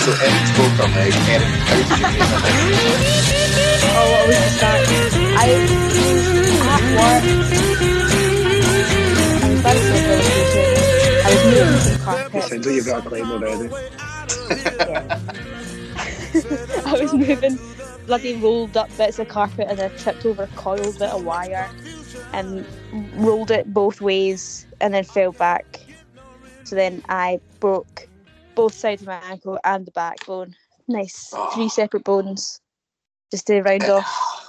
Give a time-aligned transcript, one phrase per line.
[0.00, 1.12] So Erin's broke her leg.
[1.28, 2.22] Erin, how did you make?
[3.92, 4.80] Oh, what was the start?
[5.36, 5.70] I was
[6.62, 7.24] at work.
[9.62, 10.22] I was very sorry
[11.22, 12.42] I was moving some It carpet.
[12.44, 13.68] sounds like you've got a claim already.
[16.86, 17.58] I was moving
[18.06, 21.68] bloody rolled up bits of carpet and I tripped over a coiled bit of wire
[22.32, 22.66] and
[23.16, 25.80] rolled it both ways and then fell back.
[26.64, 28.08] So then I broke
[28.60, 30.54] both sides of my ankle and the backbone.
[30.86, 31.30] Nice.
[31.32, 31.48] Ah.
[31.54, 32.60] Three separate bones.
[33.30, 34.48] Just to round off.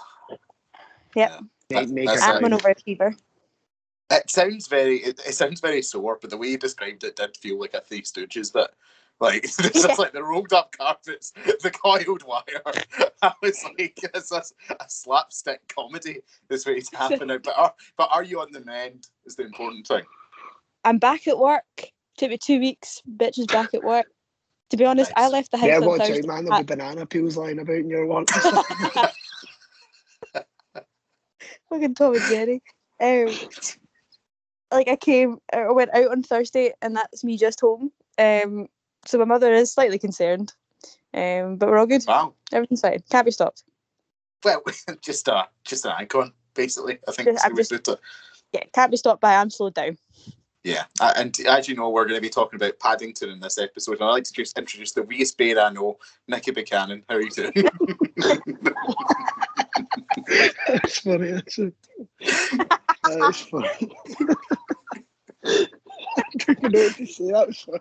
[1.15, 1.43] Yep.
[1.69, 2.43] Make, make That's a right.
[2.43, 3.15] I'm an overachiever.
[4.11, 4.97] It sounds very.
[4.97, 7.79] It, it sounds very sore, but the way you described it did feel like a
[7.79, 8.67] Three Stooges bit.
[9.21, 9.91] Like this Yeah.
[9.91, 11.31] is like the rolled up carpets,
[11.61, 12.43] the coiled wire.
[13.21, 14.43] I was like, it's a,
[14.77, 16.19] a slapstick comedy.
[16.49, 17.39] Is what is happening.
[17.41, 19.07] But are but are you on the mend?
[19.25, 20.03] Is the important thing.
[20.83, 21.91] I'm back at work.
[22.21, 23.01] Took me two weeks.
[23.17, 24.05] Bitch is back at work.
[24.69, 26.19] To be honest, I left the house Yeah, on watch Thursday.
[26.19, 26.45] out, man.
[26.45, 28.27] There'll be banana peels lying about in your work.
[31.69, 32.61] Fucking Tom and Jerry.
[32.99, 33.33] Um,
[34.71, 37.91] like I came, I went out on Thursday, and that's me just home.
[38.19, 38.67] Um,
[39.07, 40.53] so my mother is slightly concerned,
[41.15, 42.05] um, but we're all good.
[42.07, 42.35] Wow.
[42.53, 43.01] Everything's fine.
[43.09, 43.63] Can't be stopped.
[44.43, 44.61] Well,
[45.01, 46.99] just a just an icon, basically.
[47.07, 47.73] I think Just- I'm just-
[48.53, 49.97] Yeah, can't be stopped by I'm slowed down.
[50.63, 53.57] Yeah, uh, and as you know, we're going to be talking about Paddington in this
[53.57, 53.93] episode.
[53.93, 57.03] And I'd like to just introduce the weeest bear I know, Nicky Buchanan.
[57.09, 57.51] How are you doing?
[60.67, 61.31] That's funny.
[61.31, 61.71] That's, a,
[63.03, 63.69] that's funny.
[65.43, 65.65] I
[66.37, 67.31] don't know what to say.
[67.31, 67.79] That was funny.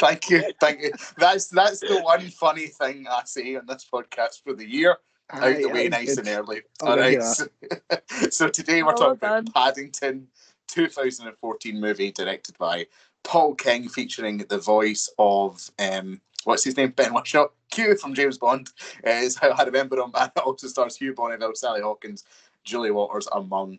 [0.00, 0.92] thank you, thank you.
[1.16, 4.98] That's that's the one funny thing I say on this podcast for the year.
[5.30, 6.26] Out Aye, the way, that nice good.
[6.26, 6.60] and early.
[6.82, 7.22] I'll All give you right.
[7.22, 7.46] So,
[8.30, 9.38] so today we're Well talking done.
[9.48, 10.26] about Paddington,
[10.68, 12.86] 2014 movie directed by
[13.24, 18.38] Paul King, featuring the voice of um, what's his name, Ben Whishaw, Q from James
[18.38, 18.70] Bond.
[19.06, 20.12] Uh, is how I remember him.
[20.14, 22.24] It also stars Hugh Bonneville, Sally Hawkins,
[22.64, 23.78] Julie Walters, among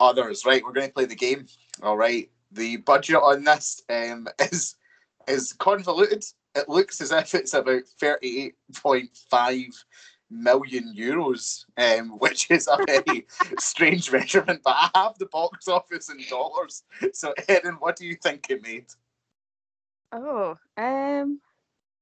[0.00, 0.44] others.
[0.44, 1.46] Right, we're going to play the game.
[1.82, 2.30] All right.
[2.52, 4.76] The budget on this um, is
[5.26, 6.24] is convoluted.
[6.54, 9.84] It looks as if it's about 38.5
[10.30, 13.26] million euros, um, which is a very
[13.58, 14.60] strange measurement.
[14.64, 16.82] But I have the box office in dollars.
[17.12, 18.86] So, Erin, what do you think it made?
[20.12, 21.40] Oh, um,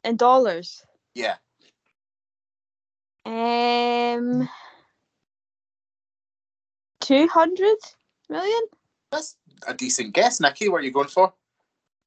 [0.04, 0.84] in dollars.
[1.14, 1.36] Yeah,
[3.24, 4.48] Um,
[7.00, 7.76] two hundred
[8.28, 8.60] million.
[9.10, 10.40] that's a decent guess.
[10.40, 11.32] Nicky, what are you going for?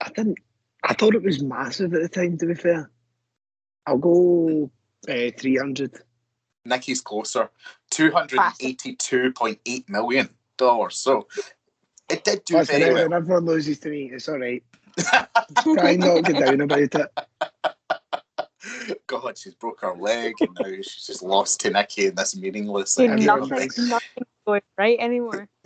[0.02, 0.38] I didn't.
[0.84, 2.38] I thought it was massive at the time.
[2.38, 2.90] To be fair,
[3.86, 4.72] I'll go
[5.10, 6.00] uh, three hundred.
[6.66, 7.50] Nicky's closer,
[7.90, 10.96] two hundred eighty-two point eight million dollars.
[10.98, 11.28] So
[12.10, 13.20] it did do Listen, very when well.
[13.20, 14.64] everyone loses to me, it's all right.
[15.64, 17.12] Try and not get down about it.
[19.08, 22.92] God, she's broke her leg, and now she's just lost to Nicky in this meaningless.
[22.94, 25.48] So like, everyone nothing, thinks- nothing going right anymore.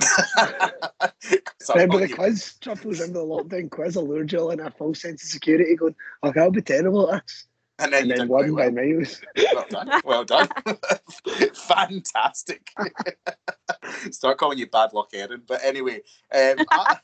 [1.61, 2.55] So Remember the give- quiz?
[2.59, 3.95] Truffles, remember the lockdown quiz?
[3.95, 6.61] I lured you all in a false sense of security going, oh, okay, I'll be
[6.61, 7.47] terrible at this.
[7.83, 8.71] And then, And you then did won by well.
[8.71, 9.21] miles.
[9.53, 10.01] Well done.
[10.05, 10.47] Well done.
[11.53, 12.71] Fantastic.
[14.11, 15.41] Start calling you bad luck, Erin.
[15.47, 16.01] But anyway,
[16.33, 16.97] um, I,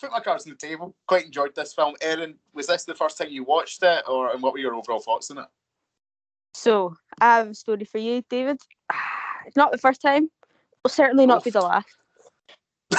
[0.00, 0.94] put my cards on the table.
[1.08, 1.94] Quite enjoyed this film.
[2.00, 5.00] Erin, was this the first time you watched it, or and what were your overall
[5.00, 5.46] thoughts on it?
[6.54, 8.58] So I have a story for you, David.
[9.46, 10.30] It's not the first time.
[10.84, 11.88] Will certainly not be the last.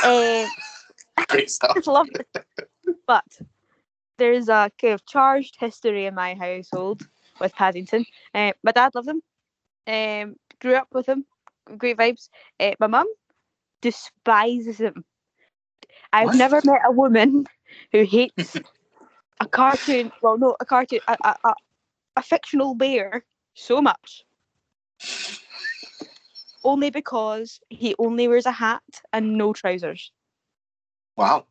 [0.04, 0.48] Uh,
[1.30, 1.86] Great stuff.
[1.88, 2.46] Love it.
[3.08, 3.26] But
[4.18, 7.06] there's a kind of charged history in my household
[7.40, 8.06] with Paddington.
[8.34, 9.22] Uh, my dad loved him.
[9.88, 11.26] Um, grew up with him.
[11.78, 12.30] Great vibes.
[12.60, 13.08] Uh, my mum
[13.82, 15.04] despises him.
[16.12, 16.36] I've What?
[16.38, 17.46] never met a woman
[17.92, 18.56] who hates
[19.40, 20.12] a cartoon.
[20.22, 21.54] Well, no, a cartoon, a, a, a,
[22.18, 24.24] a fictional bear so much.
[26.64, 30.12] Only because he only wears a hat and no trousers.
[31.18, 31.46] Wow.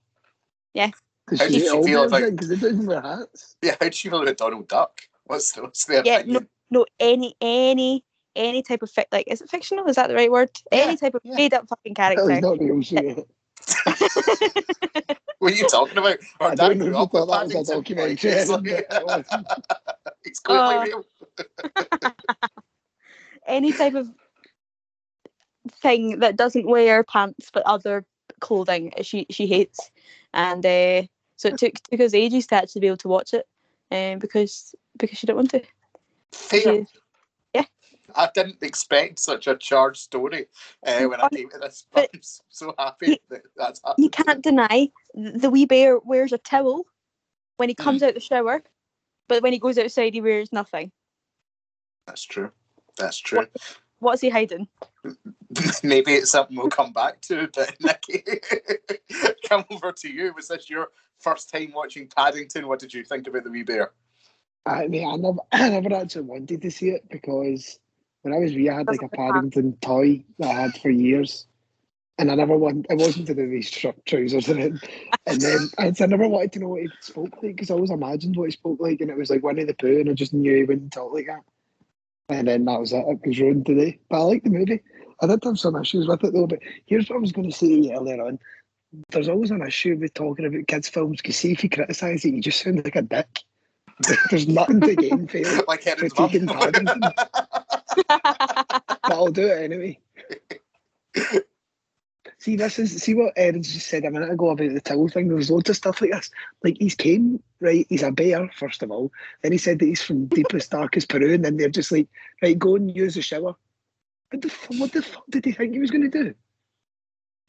[0.73, 0.91] Yeah.
[1.29, 3.57] How she did hate you all feel about- Because they don't wear hats.
[3.63, 5.01] Yeah, how do you feel about Donald Duck?
[5.27, 6.49] What's the, what's the Yeah, opinion?
[6.71, 8.05] no, any any
[8.35, 9.87] any type of fic like is it fictional?
[9.87, 10.51] Is that the right word?
[10.73, 11.35] any type of yeah.
[11.37, 12.41] made up fucking That was character.
[12.41, 13.29] not real shit.
[15.39, 16.19] What are you talking about?
[16.39, 18.31] Our I dad don't know grew up that was a documentary.
[18.31, 18.87] it's, like,
[20.23, 21.05] it's clearly Uh, real.
[23.49, 24.09] any type of
[25.81, 28.05] thing that doesn't wear pants but other
[28.41, 29.91] clothing she she hates.
[30.33, 31.03] And uh,
[31.37, 33.45] so it took took us ages to actually be able to watch it.
[33.93, 35.63] Um, because because she didn't want to.
[36.33, 36.61] Fair.
[36.63, 36.87] She-
[38.15, 40.47] I didn't expect such a charged story
[40.87, 41.87] uh, when I came to this.
[41.93, 44.05] But I'm so happy that that's happened.
[44.05, 46.85] you can't deny the wee bear wears a towel
[47.57, 48.63] when he comes out the shower
[49.29, 50.93] But when he goes outside, he wears nothing.
[52.07, 52.51] That's true.
[52.99, 53.47] That's true.
[54.03, 54.67] What's he hiding?
[55.85, 58.25] Maybe it's something we'll come back to, but Nikki,
[59.49, 60.33] come over to you.
[60.35, 60.89] Was this your
[61.21, 62.67] first time watching Paddington?
[62.67, 63.93] What did you think about the wee bear?
[64.67, 67.79] I mean, I never, I never actually wanted to see it because
[68.23, 71.47] when I was wee, I had like a Paddington toy that I had for years,
[72.19, 72.87] and I never want.
[72.91, 74.81] It wasn't to do with short trousers and then,
[75.27, 77.91] and then I, I never wanted to know what he spoke like because I always
[77.93, 80.35] imagined what he spoke like, and it was like Winnie the Pooh, and I just
[80.35, 81.43] knew he wouldn't talk like that.
[82.29, 83.05] And then that was it.
[83.07, 83.99] It was ruined today.
[84.09, 84.83] But I like the movie.
[85.21, 86.47] I did have some issues with it though.
[86.47, 88.39] But here's what I was going to say earlier on.
[89.11, 92.35] There's always an issue with talking about kids' films because see if you criticise it,
[92.35, 93.41] you just sound like a dick.
[94.31, 95.65] There's nothing to gain for you.
[95.67, 97.13] Like critiquing mum.
[99.07, 99.99] But I'll do it anyway.
[102.43, 105.29] See, this is see what Erin's just said a minute ago about the towel thing.
[105.29, 106.29] There was loads of stuff like this.
[106.65, 107.87] Like he's came right.
[107.89, 109.13] He's a bear first of all.
[109.43, 112.09] Then he said that he's from deepest darkest Peru, and then they're just like,
[112.43, 113.55] right, go and use the shower.
[114.31, 116.35] What the what the fuck did he think he was going to do?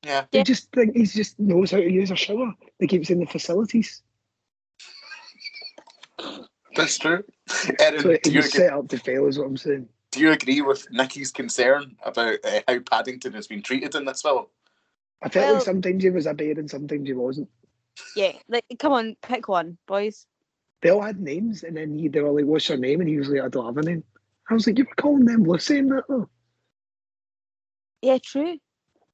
[0.06, 0.26] yeah.
[0.32, 0.44] He Yeah.
[0.44, 2.54] just think he just knows how to use a shower.
[2.80, 4.04] They keep in the facilities,
[6.76, 7.24] That's true.
[7.80, 9.26] Erin, so do you, agree, set up to fail.
[9.26, 9.90] Is what I'm saying.
[10.12, 14.22] do you agree with Nikki's concern about uh, how Paddington has been treated in this
[14.22, 14.46] film?
[15.24, 17.50] I felt Well- like sometimes he was a bear and sometimes he wasn't.
[18.16, 20.26] yeah, like come on, pick one, boys.
[20.82, 23.18] They all had names, and then he, they were like, "What's your name?" And he
[23.18, 24.04] was like, "I don't have a name."
[24.50, 26.30] I was like, "You were calling them Lucy and that though."
[28.02, 28.58] Yeah, true.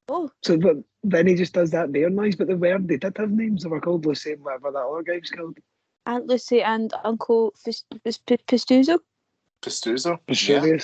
[0.08, 2.36] Oh, So, but then he just does that bear noise.
[2.36, 3.62] But they were they did have names.
[3.62, 5.60] They were called Lucy and whatever that other guy was called.
[6.08, 8.98] Aunt Lucy and Uncle Fis- Fis- Fis- Pistuzo.
[9.62, 10.18] Pistuzo?
[10.48, 10.78] Yeah.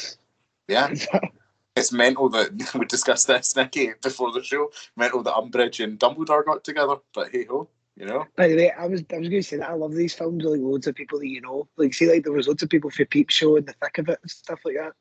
[0.67, 0.93] Yeah.
[1.75, 4.71] It's mental that we discussed this, Nikki, before the show.
[4.95, 8.25] Mental that Umbridge and Dumbledore got together, but hey ho, you know?
[8.35, 10.43] By the way, I was I was going to say that I love these films.
[10.43, 12.89] Like loads of people that you know, like see, like there was loads of people
[12.89, 14.93] for Peep Show in the thick of it and stuff like that.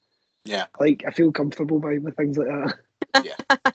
[0.44, 0.66] Yeah.
[0.78, 2.74] Like I feel comfortable by with things like that.
[3.24, 3.72] Yeah.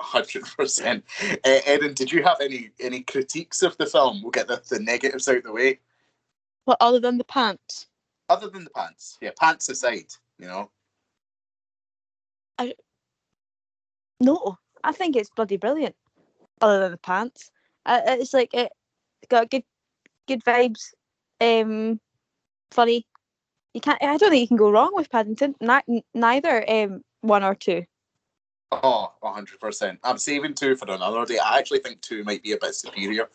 [0.00, 1.04] hundred percent.
[1.22, 4.20] Uh, Erin, did you have any any critiques of the film?
[4.22, 5.80] We'll get the, the negatives out of the way.
[6.64, 7.86] What other than the pants?
[8.28, 10.06] Other than the pants, yeah, pants aside,
[10.38, 10.70] you know.
[14.20, 15.96] No, I think it's bloody brilliant.
[16.60, 17.50] Other than the pants,
[17.86, 18.70] uh, it's like it
[19.28, 19.64] got good,
[20.28, 20.92] good vibes.
[21.40, 22.00] Um,
[22.70, 23.06] funny.
[23.74, 24.00] You can't.
[24.02, 25.56] I don't think you can go wrong with Paddington.
[25.60, 27.84] Ni- neither um one or two.
[28.70, 29.98] Oh, hundred percent.
[30.04, 31.38] I'm saving two for another day.
[31.38, 33.28] I actually think two might be a bit superior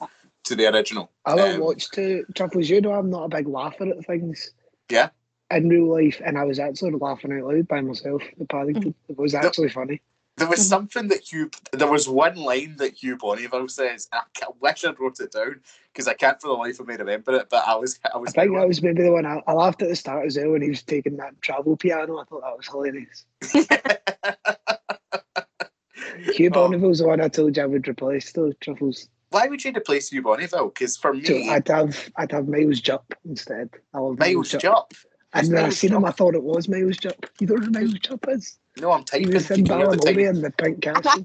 [0.46, 1.12] to the original.
[1.26, 2.70] I don't Um, watch two Truffles.
[2.70, 4.52] You know, I'm not a big laugher at things.
[4.90, 5.10] Yeah.
[5.50, 8.22] In real life, and I was actually laughing out loud by myself.
[8.38, 8.94] The Paddington.
[9.08, 10.02] It was actually funny.
[10.36, 10.64] There was Mhm.
[10.70, 11.50] something that Hugh.
[11.72, 14.08] There was one line that Hugh Bonneville says.
[14.12, 15.62] and I wish I'd wrote it down
[15.94, 17.48] because I can't for the life of me remember it.
[17.50, 18.34] But I was, I was.
[18.38, 20.52] I think that was maybe the one I, I laughed at the start as well
[20.52, 22.20] when he was taking that travel piano.
[22.20, 23.26] I thought that was hilarious.
[26.36, 26.52] Hugh Oh.
[26.52, 29.08] Bonneville's the one I told you I would replace the Truffles.
[29.30, 30.70] Why would you replace Hugh Bonneville?
[30.70, 33.70] Because for So me, I'd have I'd have Miles Jupp instead.
[33.94, 34.94] I love Miles Jupp.
[34.94, 35.00] And
[35.34, 37.26] when I Miles seen him, I thought it was Miles Jupp.
[37.40, 38.58] You don't know who Miles Jupp is?
[38.78, 39.32] No, I'm He typing.
[39.34, 41.24] was Can in you hear the and the Pink Castle.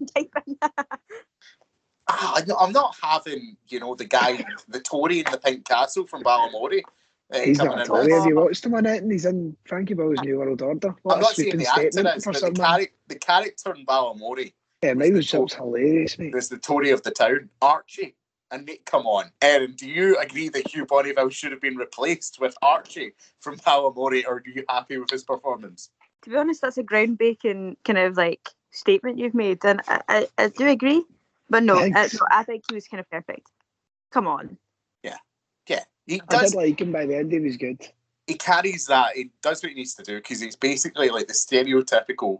[2.08, 5.64] Ah, I know- I'm not having, you know, the guy, the Tory in the Pink
[5.66, 6.82] Castle from Balamory.
[7.32, 8.12] Uh, He's not a in Tory.
[8.12, 9.02] Have you watched him on it?
[9.02, 10.94] And he's in Frankie Boyle's New World Order.
[11.02, 12.80] What I'm not saying the actor statement is, but the, someone.
[12.80, 16.34] chari- the character in Balamory Yeah, Miles Jupp's hilarious, mate.
[16.34, 18.16] was the Tory of the town, Archie.
[18.52, 22.38] And Nick, come on, Erin, do you agree that Hugh Bonneville should have been replaced
[22.38, 25.90] with Archie from Balamory, or are you happy with his performance?
[26.22, 30.28] to be honest, that's a groundbreaking kind of like statement you've made, and I, I,
[30.38, 31.04] I do agree.
[31.50, 32.14] But no, uh, Thanks.
[32.14, 33.48] no, I think he was kind of perfect.
[34.10, 34.56] Come on.
[35.02, 35.18] Yeah,
[35.68, 35.84] yeah.
[36.06, 36.42] he does.
[36.42, 37.32] I did like him by the end.
[37.32, 37.86] He was good.
[38.26, 39.16] he carries that.
[39.16, 42.38] He does what he needs to do because he's basically like the stereotypical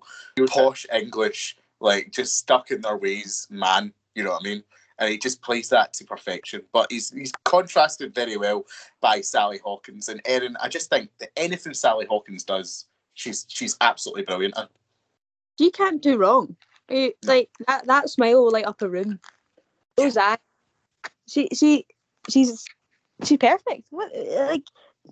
[0.49, 3.93] posh English, like just stuck in their ways man.
[4.15, 4.63] You know what I mean?
[5.03, 6.63] And he just plays that to perfection.
[6.73, 8.67] But he's he's contrasted very well
[9.01, 10.57] by Sally Hawkins and Erin.
[10.63, 14.55] I just think that anything Sally Hawkins does, she's she's absolutely brilliant.
[14.57, 14.69] And
[15.59, 16.55] You can't do wrong.
[16.89, 19.19] Eh, like that, that smile will light up a room.
[19.97, 20.39] Those eyes.
[21.27, 21.85] She she
[22.29, 22.65] she's
[23.25, 23.89] she's perfect.
[23.91, 24.63] What like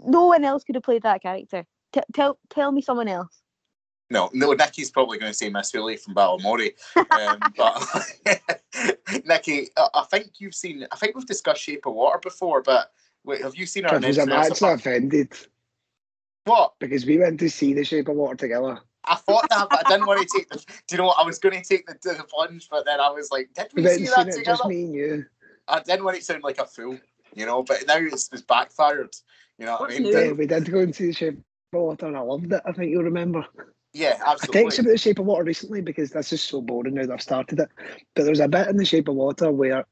[0.04, 1.66] no one else could have played that character.
[1.92, 3.42] T- tell tell me someone else.
[4.08, 6.74] No, no, Nicky's probably going to say Miss Hoolie from Balamory.
[6.96, 8.59] Um, but
[9.26, 10.86] Nicky, I I think you've seen.
[10.90, 12.92] I think we've discussed Shape of Water before, but
[13.24, 15.32] wait, have you seen our Truffles, I'm next actually offended
[16.44, 16.74] What?
[16.78, 18.78] because we went to see The Shape of Water together.
[19.04, 20.56] I thought that, but I didn't want to take the.
[20.58, 21.18] Do you know what?
[21.18, 23.82] I was going to take the, the plunge, but then I was like, did We
[23.82, 24.44] we see that it, together?
[24.58, 25.24] just me and you.
[25.68, 26.98] I didn't want it to sound like a fool,
[27.34, 27.62] you know.
[27.62, 29.14] But now it's, it's backfired.
[29.58, 30.12] You know what What's I mean?
[30.12, 30.18] new?
[30.18, 32.62] Yeah, we did go and see the Shape of Water, and I loved it.
[32.66, 33.46] I think you'll remember.
[33.92, 34.60] Yeah, absolutely.
[34.60, 37.12] I texted about the Shape of Water recently because this is so boring now that
[37.12, 37.68] I've started it.
[38.14, 39.84] But there's a bit in the Shape of Water where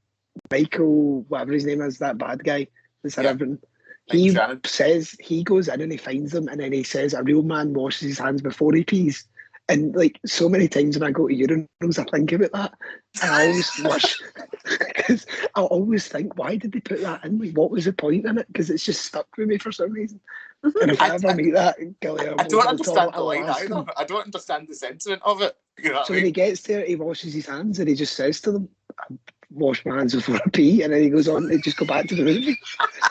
[0.50, 2.68] Michael, whatever his name is, that bad guy,
[3.02, 3.30] that's Yeah.
[3.30, 3.58] everything.
[4.06, 7.42] He says he goes in and he finds them, and then he says a real
[7.42, 9.26] man washes his hands before he pees.
[9.68, 12.74] And like so many times when I go to urinals, I think about that,
[13.22, 14.22] and I always wish
[14.78, 17.38] because I always think, why did they put that in?
[17.38, 18.46] Like, what was the point in it?
[18.46, 20.20] Because it's just stuck with me for some reason.
[20.64, 20.78] Mm-hmm.
[20.82, 23.84] And if I, I- ever meet that Guillermo, I don't understand the line either.
[23.96, 25.56] I don't understand the sentiment of it.
[25.80, 28.16] You know So I when he gets there, he washes his hands and he just
[28.16, 29.14] says to them, "I
[29.52, 32.08] wash my hands before I pee, and then he goes on to just go back
[32.08, 32.58] to the movie.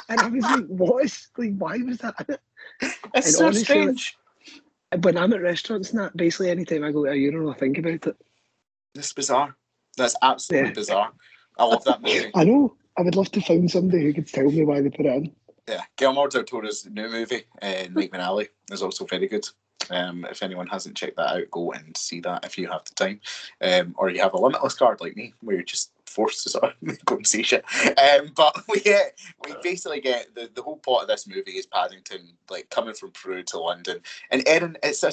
[0.10, 2.42] and I was like, what is like why was that?
[2.82, 4.18] It's and so honestly, strange.
[4.92, 7.54] Uh, when I'm at restaurants and that, basically anytime I go to a urinal, I
[7.54, 8.18] think about it.
[8.94, 9.56] That's bizarre.
[9.96, 10.74] That's absolutely Yeah.
[10.74, 11.12] bizarre.
[11.58, 12.32] I love that movie.
[12.36, 12.76] I know.
[12.98, 15.32] I would love to find somebody who could tell me why they put it in.
[15.68, 19.46] Yeah, Guillermo del Toro's new movie, uh, Nightmare Alley, is also very good.
[19.90, 22.96] Um, if anyone hasn't checked that out, go and see that if you have the
[22.96, 23.20] time,
[23.62, 26.64] um, or you have a limitless card like me, where you're just forced to sort
[26.82, 27.66] of go and see shit.
[27.98, 31.66] Um, but we get, we basically get the, the whole plot of this movie is
[31.66, 34.00] Paddington like coming from Peru to London,
[34.32, 35.12] and Erin, it's a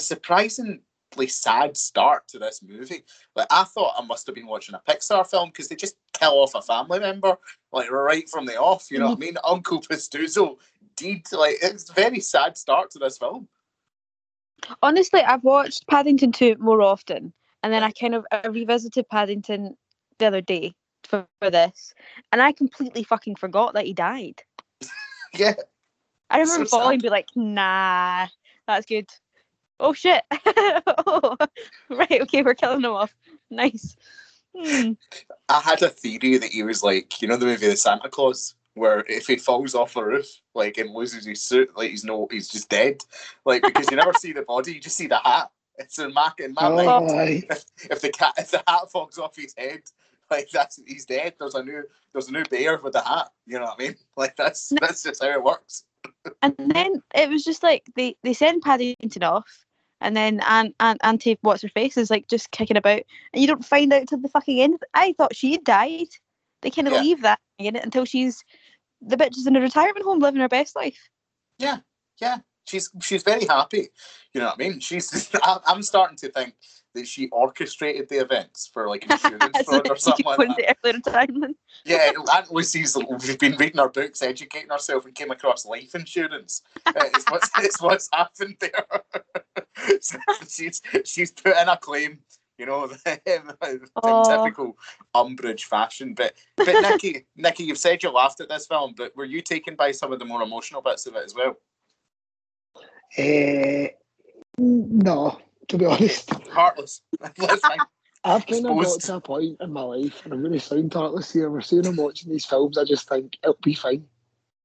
[1.15, 3.03] surprisingly sad start to this movie.
[3.35, 6.33] Like I thought I must have been watching a Pixar film because they just kill
[6.33, 7.37] off a family member
[7.71, 8.87] like right from the off.
[8.91, 9.37] You know what I mean?
[9.43, 10.57] Uncle Pastuzo
[10.95, 13.47] did like it's a very sad start to this film.
[14.81, 19.77] Honestly, I've watched Paddington 2 more often, and then I kind of I revisited Paddington
[20.17, 21.93] the other day for, for this,
[22.31, 24.41] and I completely fucking forgot that he died.
[25.37, 25.55] Yeah,
[26.29, 26.69] I remember sad.
[26.69, 28.27] falling and be like, nah,
[28.67, 29.09] that's good.
[29.79, 30.23] Oh shit.
[31.07, 31.35] oh,
[31.89, 33.13] right, okay, we're killing him off.
[33.49, 33.95] Nice.
[34.57, 34.93] Hmm.
[35.49, 38.55] I had a theory that he was like, you know, the movie The Santa Claus,
[38.75, 42.27] where if he falls off a roof, like and loses his suit, like he's no,
[42.31, 43.01] he's just dead.
[43.45, 45.51] Like because you never see the body, you just see the hat.
[45.77, 47.45] It's in my in my Oh, mind.
[47.49, 49.81] If, if the cat, if the hat falls off his head,
[50.31, 51.33] like that's he's dead.
[51.37, 53.31] There's a new, there's a new bear with the hat.
[53.45, 53.95] You know what I mean?
[54.17, 55.83] Like that's that's just how it works.
[56.41, 59.65] And then it was just like they, they send Paddington off,
[60.01, 63.01] and then Aunt, Aunt Auntie what's her face is like just kicking about,
[63.33, 64.79] and you don't find out till the fucking end.
[64.93, 66.07] I thought she had died.
[66.61, 67.01] They kind of Yeah.
[67.01, 68.43] leave that in it until she's
[69.01, 71.09] the bitch is in a retirement home living her best life.
[71.57, 71.77] Yeah,
[72.19, 72.39] yeah.
[72.65, 73.89] she's she's very happy.
[74.33, 74.79] You know what I mean?
[74.79, 75.29] She's.
[75.43, 76.55] I'm I'm starting to think
[76.95, 80.57] that she orchestrated the events for like insurance fraud or something could like that.
[80.59, 81.57] into early retirement.
[81.85, 82.97] Yeah, Aunt Lucy's.
[82.97, 86.63] We've been reading our books, educating ourselves, and came across life insurance.
[86.85, 88.85] Uh, it's, what's, it's what's happened there.
[89.99, 92.19] So she's she's put in a claim.
[92.57, 94.77] You know, in typical
[95.13, 96.13] Umbridge fashion.
[96.13, 99.75] But but Nikki, Nikki, you've said you laughed at this film, but were you taken
[99.75, 101.57] by some of the more emotional bits of it as well?
[103.17, 103.89] Eh,
[104.57, 106.31] no, to be honest.
[106.51, 107.01] Heartless.
[108.23, 110.91] I've kind of got to a point in my life, and I'm going to sound
[110.91, 111.49] heartless here.
[111.49, 114.07] We're seeing I'm watching these films, I just think it'll be fine.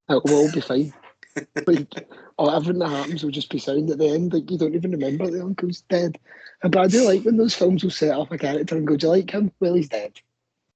[0.09, 0.95] It will be fine.
[1.67, 4.33] like, oh, everything that happens will just be sound at the end.
[4.33, 6.19] Like, you don't even remember the uncle's dead.
[6.63, 8.97] Uh, but I do like when those films will set up a character and go,
[8.97, 9.53] Do you like him?
[9.61, 10.19] Well, he's dead.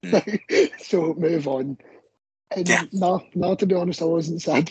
[0.04, 0.18] Hmm.
[0.78, 1.78] so move on.
[2.54, 2.84] And Yeah.
[2.92, 4.70] no, no, to be honest, I wasn't sad.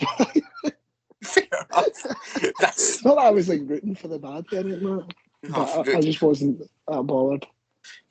[1.23, 2.53] Fair enough.
[2.59, 4.63] That's Not that I was like rooting for the bad there,
[5.43, 7.45] no, I, I just wasn't that bothered.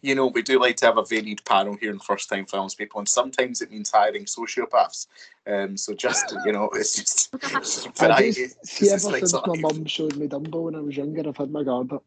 [0.03, 2.75] you know, we do like to have a varied panel here in first time films
[2.75, 5.07] people, and sometimes it means hiring sociopaths.
[5.47, 8.33] Um, so just you know, it's just, it's just I variety.
[8.33, 11.29] just see ever like since sort my mum showed me Dumbo when I was younger,
[11.29, 12.05] I've had my guard up.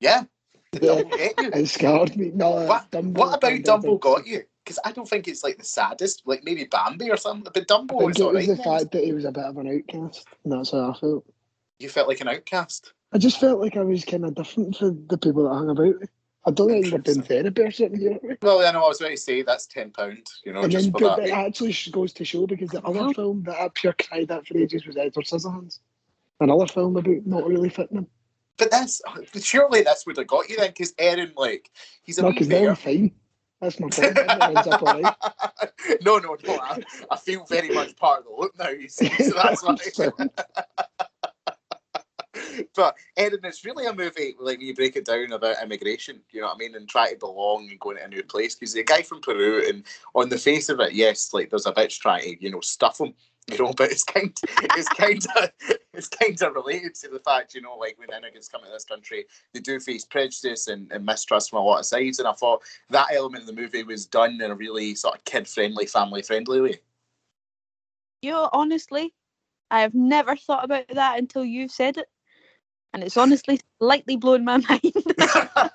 [0.00, 0.24] Yeah,
[0.80, 2.30] Yeah, it scared me.
[2.34, 3.18] No, What, Dumbo.
[3.18, 4.42] what about Dumbo got you?
[4.64, 7.50] Because I don't think it's like the saddest, like maybe Bambi or something.
[7.52, 9.56] But I Dumbo think is it was the fact that he was a bit of
[9.56, 11.24] an outcast, and that's how I felt.
[11.78, 12.92] You felt like an outcast.
[13.12, 16.00] I just felt like I was kind of different from the people that hung about
[16.00, 16.06] me.
[16.46, 18.38] I don't think they're doing therapy or something, you know what I mean?
[18.40, 20.26] Well, I know I was going to say that's ten pound.
[20.44, 21.28] You know, and just then for but that.
[21.28, 23.12] it actually sh- goes to show because the other oh.
[23.12, 25.80] film that I pure cried at for ages was Edward Scissorhands.
[26.40, 28.06] Another film about not really fitting him.
[28.56, 29.00] But that's
[29.40, 31.70] surely that's would have got you then, because Erin, like,
[32.02, 32.60] he's a No, wee because bear.
[32.60, 33.12] they're fine.
[33.60, 34.16] That's my point.
[34.16, 35.14] It ends up all right.
[36.02, 36.58] no, no, no.
[36.60, 38.68] I, I feel very much part of the look now.
[38.70, 39.62] You see, so that's
[40.08, 40.18] why.
[42.74, 46.20] But Erin, it's really a movie like when you break it down about immigration.
[46.30, 48.54] You know what I mean, and try to belong and going to a new place.
[48.54, 49.84] Because the guy from Peru, and
[50.14, 53.00] on the face of it, yes, like there's a bitch trying to you know stuff
[53.00, 53.14] him.
[53.50, 55.50] You know, but it's kind, it's kind of,
[55.94, 58.84] it's kind of related to the fact, you know, like when immigrants come to this
[58.84, 59.24] country,
[59.54, 62.18] they do face prejudice and, and mistrust from a lot of sides.
[62.18, 65.24] And I thought that element of the movie was done in a really sort of
[65.24, 66.80] kid-friendly, family-friendly way.
[68.20, 69.14] You know, honestly,
[69.70, 72.08] I have never thought about that until you've said it.
[72.92, 74.82] And it's honestly slightly blown my mind.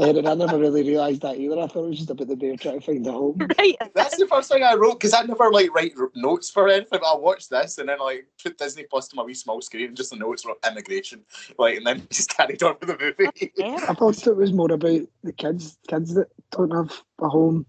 [0.00, 1.60] Erin, I never really realised that either.
[1.60, 3.38] I thought it was just about the bear trying to find a home.
[3.58, 3.76] right?
[3.94, 7.00] That's the first thing I wrote because I never like write notes for anything.
[7.06, 9.96] I watched this and then like put Disney Plus to my wee small screen and
[9.96, 11.20] just the notes for immigration,
[11.58, 13.52] like, and then just carried on with the movie.
[13.56, 13.84] Yeah.
[13.88, 17.66] I thought it was more about the kids, kids that don't have a home.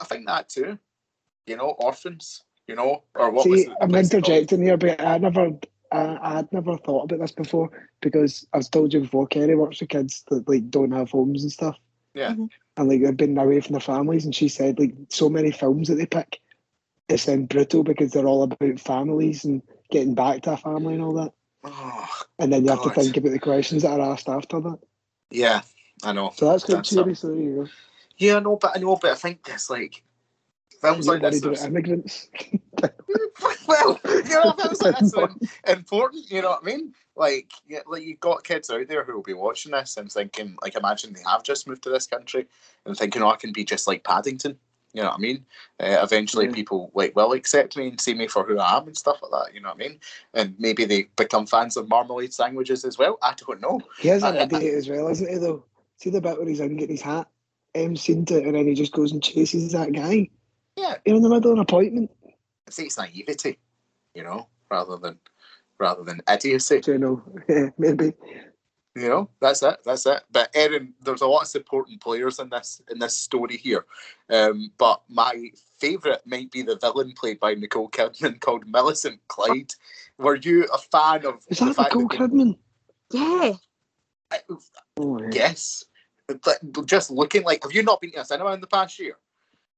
[0.00, 0.76] I think that too.
[1.46, 2.42] You know, orphans.
[2.66, 5.50] You know, or what was See, I'm interjecting here, but I never,
[5.92, 9.80] I, I had never thought about this before because I've told you before, Kerry works
[9.80, 11.76] with kids that like don't have homes and stuff.
[12.14, 12.34] Yeah.
[12.34, 12.50] Mhm.
[12.76, 15.88] And like they've been away from their families, and she said like so many films
[15.88, 16.40] that they pick,
[17.08, 21.02] it's then brutal because they're all about families and getting back to a family and
[21.02, 21.32] all that.
[21.64, 24.78] Oh, And then you have to think about the questions that are asked after that.
[25.30, 25.62] yeah,
[26.02, 26.32] I know.
[26.34, 27.14] So that's quite That's cheery.
[27.14, 27.70] So there you go.
[28.16, 30.02] Yeah, I know, but I know, but I think it's like
[30.80, 31.44] films like this.
[31.44, 32.28] are- immigrants.
[33.68, 35.30] well, you know, films like this are
[35.66, 36.30] important.
[36.30, 36.94] You know what I mean?
[37.16, 40.56] Like, yeah, like you've got kids out there who will be watching this and thinking,
[40.62, 42.46] like, imagine they have just moved to this country
[42.86, 44.58] and thinking, oh, I can be just like Paddington.
[44.92, 45.46] You know what I mean?
[45.78, 46.52] Uh, eventually, Yeah.
[46.52, 49.30] people like will accept me and see me for who I am and stuff like
[49.30, 49.54] that.
[49.54, 50.00] You know what I mean?
[50.34, 53.16] And maybe they become fans of marmalade sandwiches as well.
[53.22, 53.80] I don't know.
[54.00, 55.36] He is an idiot as well, isn't he?
[55.38, 55.64] Though,
[55.96, 57.28] see the bit where he's in getting his hat
[57.76, 60.28] um, seen to, and then he just goes and chases that guy.
[60.80, 60.94] Yeah.
[61.04, 62.10] You're in the middle of an appointment.
[62.24, 63.58] I say it's naivety,
[64.14, 65.18] you know, rather than
[65.78, 66.80] rather than idiocy.
[66.82, 68.14] So, you know, yeah, maybe.
[68.96, 69.76] You know, that's it.
[69.84, 70.22] That's it.
[70.32, 73.84] But Erin, there's a lot of supporting players in this in this story here.
[74.30, 79.72] Um, but my favourite might be the villain played by Nicole Kidman called Millicent Clyde.
[80.18, 82.56] Were you a fan of Is that Nicole that Kidman?
[83.12, 83.52] Yeah.
[84.30, 84.54] they-
[84.96, 85.28] Oh, yeah.
[85.32, 85.84] Yes.
[86.26, 89.16] But just looking like have you not been to a cinema in the past year?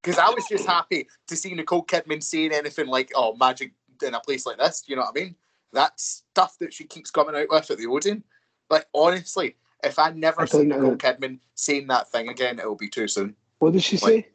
[0.03, 3.71] Because I was just happy to see Nicole Kidman saying anything like, oh, magic
[4.05, 5.35] in a place like this, you know what I mean?
[5.71, 8.23] That stuff that she keeps coming out with at the Odeon.
[8.69, 10.79] Like honestly, if I never I see don't know.
[10.91, 13.35] Nicole Kidman saying that thing again, it'll be too soon.
[13.59, 14.27] What did she Like- say?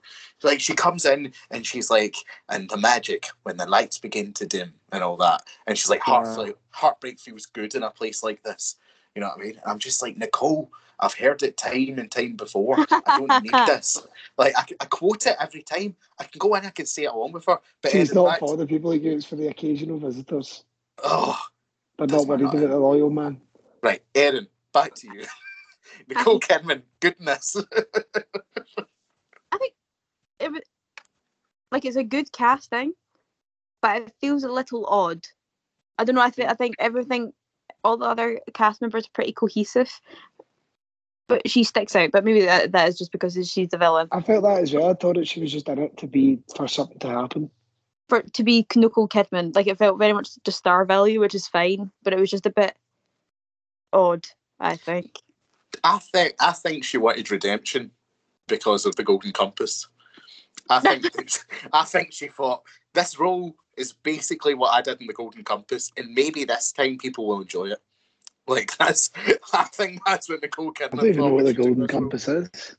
[0.44, 2.14] Like she comes in and she's like,
[2.48, 6.00] and the magic when the lights begin to dim and all that, and she's like,
[6.06, 6.14] Yeah.
[6.24, 8.76] heartbreak, heartbreak feels good in a place like this.
[9.16, 9.60] You know what I mean?
[9.66, 10.70] I'm just like Nicole.
[11.00, 12.76] I've heard it time and time before.
[12.90, 14.06] I don't need this.
[14.36, 15.94] Like I, I quote it every time.
[16.18, 17.58] I can go in, I can say it along with her.
[17.82, 20.64] But She's Erin, not back- for the people he gets for the occasional visitors,
[21.04, 21.38] oh,
[21.96, 23.40] but That's not worried about the loyal man.
[23.82, 25.24] right, Erin, back to you.
[26.08, 27.56] Nicole Kidman, goodness.
[29.52, 29.74] I think
[30.38, 30.62] it was
[31.72, 32.92] like it's a good casting,
[33.82, 35.26] but it feels a little odd.
[35.98, 36.22] I don't know.
[36.22, 37.32] I think I think everything,
[37.84, 39.90] all the other cast members are pretty cohesive,
[41.28, 42.10] but she sticks out.
[42.10, 44.08] But maybe that, that is just because she's the villain.
[44.10, 44.90] I felt that as well.
[44.90, 47.50] I thought that she was just in it to be for something to happen.
[48.08, 51.46] For to be Knuckle Kidman, like it felt very much just star value, which is
[51.46, 52.74] fine, but it was just a bit
[53.92, 54.26] odd.
[54.58, 55.20] I think.
[55.84, 57.90] I think I think she wanted redemption
[58.48, 59.86] because of the Golden Compass.
[60.70, 61.04] I think
[61.72, 62.62] I think she thought
[62.94, 66.96] this role is basically what I did in the Golden Compass, and maybe this time
[66.96, 67.78] people will enjoy it.
[68.48, 69.10] Like that's,
[69.52, 70.94] I think that's what Nicole Kidman.
[70.94, 71.86] I don't even know what the Golden.
[71.86, 72.76] Compass is.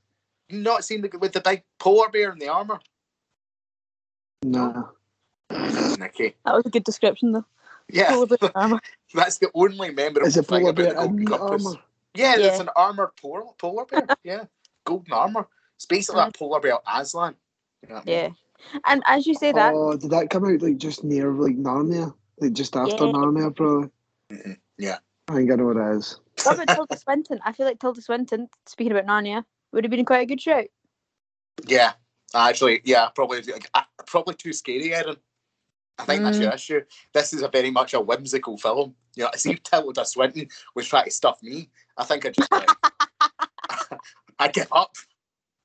[0.50, 2.80] Not seen the with the big polar bear and the armor,
[4.44, 4.90] No.
[5.52, 6.36] Nikki.
[6.46, 7.46] That was a good description, though.
[7.92, 8.80] Yeah, Polar bear armor.
[9.14, 11.66] that's the only memorable Is it thing polar about bear the Golden in Compass.
[11.68, 11.80] armour?
[12.16, 12.48] Yeah, Yeah.
[12.48, 14.08] it's an armored polar polar bear.
[14.24, 14.44] yeah,
[14.86, 15.48] golden armor.
[15.76, 17.36] It's basically a polar bear Aslan.
[17.84, 18.08] You know I mean?
[18.08, 18.30] Yeah,
[18.86, 22.14] and as you say that, Oh, did that come out like just near like Narnia?
[22.40, 23.12] Like just after Yeah.
[23.12, 23.90] Narnia, probably?
[24.32, 24.58] Mhm.
[24.78, 24.98] Yeah.
[25.30, 26.20] I think I know what it is.
[26.44, 27.40] what about Tilda Swinton?
[27.46, 30.66] I feel like Tilda Swinton, speaking about Narnia, would have been quite a good shout.
[31.68, 31.92] Yeah,
[32.34, 33.70] actually, yeah, probably like,
[34.08, 35.18] probably too scary, Erin.
[36.00, 36.56] I think that's your mm.
[36.56, 36.82] issue.
[37.14, 38.96] This is a very much a whimsical film.
[39.16, 42.30] You know, I see if Tilda Swinton was trying to stuff me, I think I
[42.30, 42.70] just like,
[44.40, 44.96] I give up.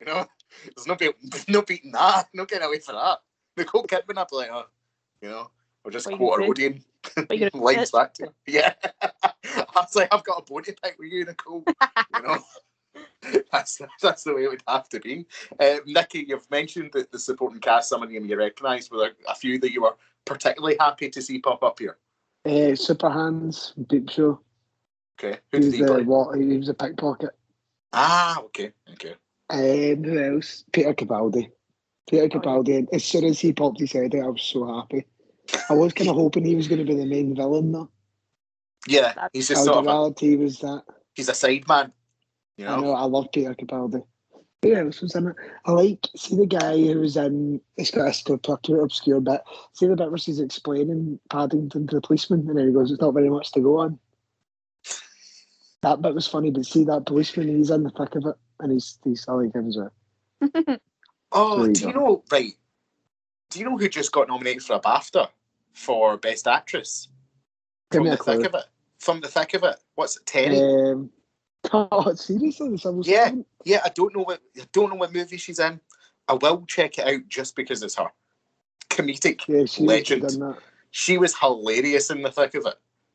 [0.00, 0.26] You know,
[0.76, 1.14] there's no beat,
[1.48, 3.20] no beating that, no getting away from that.
[3.56, 4.66] Nicole Kidman, I'd be like, oh,
[5.22, 5.50] you know,
[5.86, 6.84] I'll just What you quote her gonna Odeon
[7.54, 8.32] What lines back to.
[8.46, 8.74] Yeah,
[9.56, 11.64] I was like, I've got a bone to pick with you, Nicole.
[11.66, 12.38] you know.
[13.50, 15.26] That's that's the way it would have to be.
[15.58, 19.12] Uh, Nikki, you've mentioned that the supporting cast, some of them you recognise, were there
[19.28, 21.96] a few that you were particularly happy to see pop up here?
[22.44, 24.40] Uh, Super Hans, Peep Show.
[25.18, 26.02] Okay, who He did was he the play?
[26.02, 26.38] what?
[26.38, 27.30] He was a pickpocket.
[27.92, 29.14] Ah, okay, okay.
[29.50, 30.64] Um, who else?
[30.72, 31.50] Peter Capaldi.
[32.08, 32.78] Peter Capaldi.
[32.78, 35.06] And as soon as he popped his head out, I was so happy.
[35.70, 37.90] I was kind of hoping he was going to be the main villain, though.
[38.86, 40.82] Yeah, he's just sort of a, reality was that.
[41.14, 41.92] he's a side man.
[42.56, 42.92] You I know, know.
[42.94, 44.04] I love Peter Capaldi.
[44.62, 45.36] Who else was in it?
[45.66, 47.60] I like see the guy who was in.
[47.76, 49.42] It's got a spectacular obscure bit.
[49.74, 53.00] See the bit where she's explaining Paddington to the policeman, and then he goes, "It's
[53.00, 53.98] not very much to go on."
[55.82, 58.72] That bit was funny, but see that policeman, he's in the thick of it, and
[58.72, 60.78] he's he's I like him as well.
[61.32, 62.24] Oh, you do you know?
[62.30, 62.52] Right.
[63.50, 65.28] Do you know who just got nominated for a BAFTA
[65.72, 67.08] for Best Actress?
[67.90, 68.48] Give From me the a clue.
[69.04, 69.20] Thick of it.
[69.20, 69.80] From the thick of it.
[69.94, 70.26] What's it?
[70.26, 70.58] Terry.
[70.92, 71.10] Um,
[71.72, 73.24] oh, seriously, the civil Yeah.
[73.26, 73.46] servant?
[73.64, 75.80] Yeah, I don't know what I don't know what movie she's in.
[76.28, 78.10] I will check it out just because it's her.
[78.90, 80.22] Comedic yeah, she legend.
[80.22, 80.58] done that.
[80.90, 82.74] She was hilarious in the thick of it.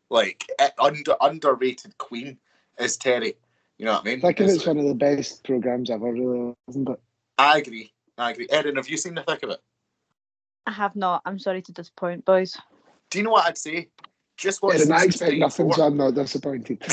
[0.09, 0.47] Like
[0.79, 2.37] under underrated queen
[2.79, 3.35] is Terry.
[3.77, 4.21] You know what I mean?
[4.21, 6.99] Thick of It's- it's one of the best programs ever, really, isn't it?
[7.37, 7.93] I agree.
[8.17, 8.47] I agree.
[8.49, 9.61] Erin, have you seen the thick of it?
[10.67, 11.21] I have not.
[11.25, 12.57] I'm sorry to disappoint, boys.
[13.09, 13.87] Do you know what I'd say?
[14.39, 15.75] Just watch Yeah, and I season expect three and nothing, four.
[15.75, 16.77] so I'm not disappointed.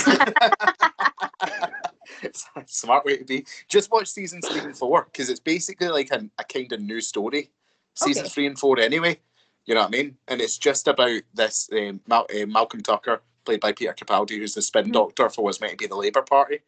[2.22, 3.46] it's a smart way to be.
[3.68, 7.00] Just watch seasons three and four because it's basically like a, a kind of new
[7.00, 7.50] story.
[7.94, 8.30] Season Okay.
[8.30, 9.18] three and four, anyway.
[9.64, 10.16] You know what I mean?
[10.28, 14.54] And it's just about this um, Mal- uh, Malcolm Tucker, played by Peter Capaldi, who's
[14.54, 14.92] the spin Mhm.
[14.92, 16.60] doctor for what's meant to be the Labour Party,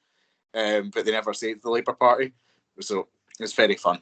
[0.55, 2.33] um, but they never say it's the Labour Party.
[2.81, 3.09] So
[3.41, 4.01] it's very fun.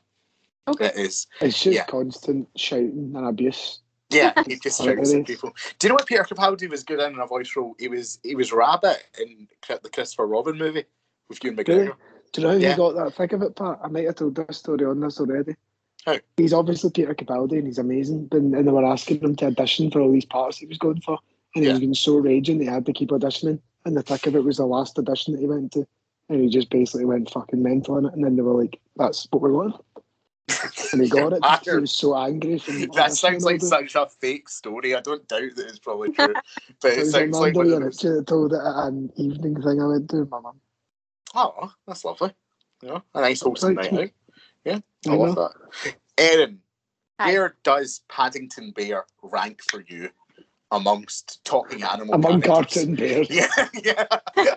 [0.69, 0.87] Okay.
[0.87, 1.27] It is.
[1.41, 1.85] It's just Yeah.
[1.87, 3.81] constant shouting and abuse.
[4.11, 5.27] Yeah, he just Sorry, shouts it at is.
[5.27, 5.55] people.
[5.79, 7.75] Do you know what Peter Capaldi was good in in a voice role?
[7.79, 10.85] He was he was Rabbit in the Christopher Robin movie
[11.29, 11.69] with Ewan McGregor.
[11.69, 11.93] Really?
[12.33, 12.71] Do you know how Yeah.
[12.71, 13.81] he got that thick of it, Pat?
[13.83, 15.57] I might have told this story on this already.
[16.05, 16.19] How?
[16.37, 19.91] He's obviously Peter Capaldi and he's amazing, but, and they were asking him to audition
[19.91, 21.19] for all these parts he was going for,
[21.55, 21.73] and he Yeah.
[21.73, 23.61] was being so raging they had to keep auditioning.
[23.85, 25.87] And the thick of it was the last audition that he went to,
[26.29, 28.13] and he just basically went fucking mental on it.
[28.13, 29.83] And then they were like, "That's what we want,"
[30.93, 31.43] and he got it.
[31.43, 32.59] 'cause He was so angry.
[32.59, 34.95] From that sounds like all such a fake story.
[34.95, 36.35] I don't doubt that it's probably true,
[36.81, 38.05] but It it sounds like Amanda one of and those.
[38.05, 40.61] Richard that told it at an evening thing I went to with my mum.
[41.35, 42.33] Oh, that's lovely.
[42.83, 44.11] Yeah, know, a nice wholesome Thank night out.
[44.65, 44.79] Yeah,
[45.09, 45.95] I You love that.
[46.19, 46.61] Erin,
[47.19, 50.11] where does Paddington Bear rank for you
[50.71, 52.85] amongst talking animal Among characters?
[52.85, 53.31] cartoon bears.
[53.31, 53.49] Yeah,
[53.83, 54.07] yeah.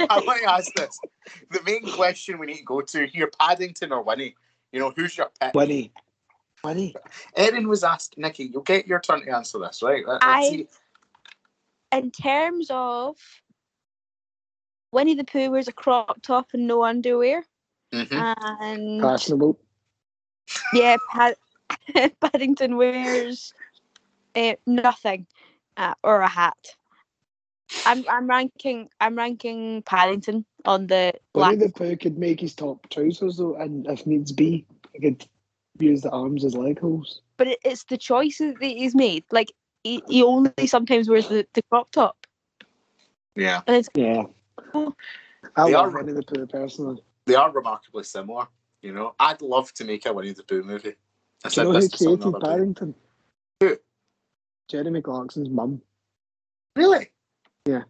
[0.10, 1.00] I want to ask this.
[1.52, 4.36] The main question we need to go to here: Paddington or Winnie?
[4.72, 5.54] You know, who's your pick?
[5.54, 5.92] Winnie.
[6.64, 6.96] Winnie.
[7.36, 10.06] Erin was asked, Nikki, you'll get your turn to answer this, right?
[10.06, 10.68] Let- let's I- see.
[11.92, 13.18] In terms of
[14.92, 17.44] Winnie the Pooh wears a crop top and no underwear,
[17.92, 18.36] Mhm.
[18.62, 19.60] and Fashionable.
[20.74, 21.38] yeah, Pad-
[22.22, 23.54] Paddington wears
[24.36, 25.26] uh, nothing
[25.78, 26.76] uh, or a hat.
[27.86, 31.52] I'm I'm ranking I'm ranking Paddington on the black.
[31.52, 35.26] Winnie the Pooh could make his top trousers though, and if needs be, he could
[35.80, 37.22] use the arms as leg holes.
[37.38, 39.24] but it, it's the choices that he's made.
[39.32, 39.52] Like
[39.84, 42.28] he, he only sometimes wears the, the crop top,
[43.36, 44.24] Yeah, and it's Yeah.
[45.56, 47.02] I They love are- Winnie the Pooh personally.
[47.26, 48.48] they are remarkably similar.
[48.82, 50.96] You know, I'd love to make a Winnie the Pooh movie.
[51.44, 52.52] I Do said you know who this to someone created the other day.
[52.60, 52.96] Paddington?
[53.62, 53.78] Who?
[54.68, 55.82] Jeremy Clarkson's mum.
[56.76, 57.10] Really?
[57.66, 57.84] Yeah.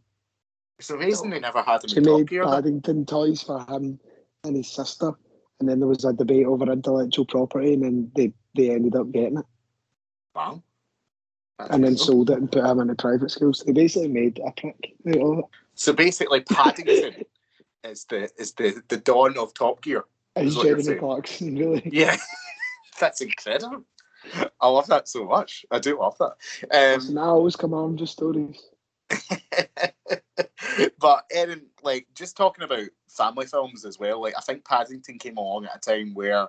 [0.80, 2.46] It's amazing they never had him She made though.
[2.46, 4.00] Paddington toys for him
[4.44, 5.12] and his sister.
[5.60, 9.12] And then there was a debate over intellectual property and then they, they ended up
[9.12, 9.46] getting it
[10.34, 10.64] Wow.
[11.58, 12.06] That's and then cool.
[12.06, 13.64] sold it and put him into private schools.
[13.66, 15.46] They basically made a prick out of it.
[15.76, 17.26] So basically, Paddington
[17.84, 20.06] is the is the the dawn of Top Gear.
[20.40, 20.96] You're Jeremy.
[20.96, 21.82] Clarkson, really.
[21.92, 22.16] Yeah,
[23.00, 23.84] that's incredible.
[24.62, 25.66] I love that so much.
[25.72, 26.36] I do love that.
[26.72, 28.62] Um, Listen, I always come armed just stories.
[31.00, 35.38] but Erin, like just talking about family films as well, like I think Paddington came
[35.38, 36.48] along at a time where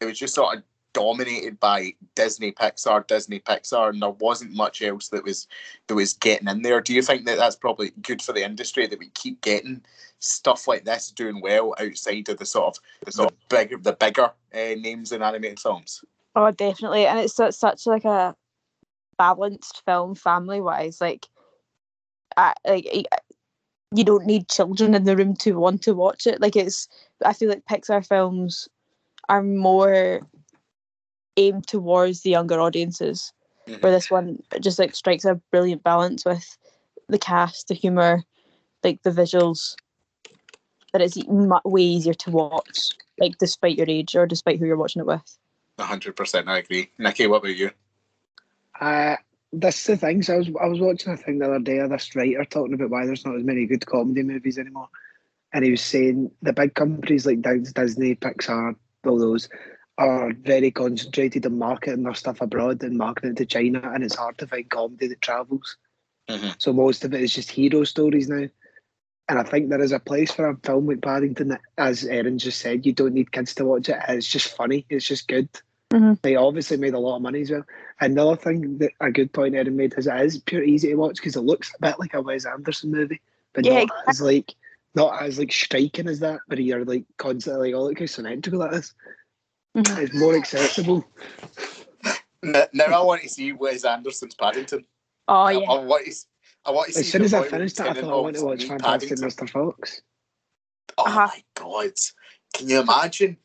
[0.00, 4.82] it was just sort of dominated by Disney Pixar, Disney Pixar, and there wasn't much
[4.82, 5.46] else that was
[5.86, 6.80] that was getting in there.
[6.80, 9.82] Do you think that that's probably good for the industry that we keep getting
[10.20, 13.92] stuff like this doing well outside of the sort of the sort of bigger the
[13.92, 16.04] bigger uh, names in animated films?
[16.34, 18.34] oh definitely, and it's such, such like a
[19.16, 21.00] balanced film family wise.
[21.00, 21.26] Like,
[22.36, 23.06] I, like
[23.94, 26.40] you don't need children in the room to want to watch it.
[26.40, 26.88] Like it's,
[27.24, 28.68] I feel like Pixar films
[29.28, 30.20] are more
[31.36, 33.32] aimed towards the younger audiences.
[33.66, 33.82] Mhm.
[33.82, 36.58] Where this one just like strikes a brilliant balance with
[37.08, 38.22] the cast, the humor,
[38.82, 39.74] like the visuals.
[40.92, 44.76] That it's mu- way easier to watch, like despite your age or despite who you're
[44.78, 45.38] watching it with.
[45.78, 46.90] hundred percent, I agree.
[46.96, 47.70] Nikki, what about you?
[48.80, 49.16] Uh,
[49.52, 50.22] that's the thing.
[50.22, 52.74] So I was I was watching a thing the other day of this writer talking
[52.74, 54.88] about why there's not as many good comedy movies anymore,
[55.52, 59.48] and he was saying the big companies like Dis- Disney, Pixar, all those
[59.96, 64.38] are very concentrated on marketing their stuff abroad and marketing to China, and it's hard
[64.38, 65.76] to find comedy that travels.
[66.28, 66.54] Mhm.
[66.58, 68.46] So most of it is just hero stories now.
[69.30, 72.38] And I think there is a place for a film like Paddington that, as Erin
[72.38, 73.98] just said, you don't need kids to watch it.
[74.08, 74.86] It's just funny.
[74.88, 75.48] It's just good.
[75.90, 76.20] Mhm.
[76.22, 77.64] They obviously made a lot of money as well.
[78.00, 81.16] Another thing that a good point Erin made is it is pure easy to watch
[81.16, 83.20] because it looks a bit like a Wes Anderson movie,
[83.54, 84.54] but Yeah, not as like
[84.94, 86.40] not as like striking as that.
[86.48, 88.94] But you're like constantly like, oh look how symmetrical that is.
[89.76, 89.98] Mhm.
[89.98, 91.04] It's more accessible.
[92.44, 94.84] N- Now I want to see Wes Anderson's Paddington.
[95.26, 95.58] Oh yeah.
[95.58, 96.10] I want to.
[96.10, 96.26] s-
[96.64, 97.00] I want to see.
[97.00, 99.46] As soon as I finished it, I thought I want to watch Fantastic Paddington.
[99.46, 99.50] Mr.
[99.50, 100.02] Fox.
[100.96, 101.26] Oh Uh-huh.
[101.26, 101.92] my god!
[102.54, 103.36] Can you imagine?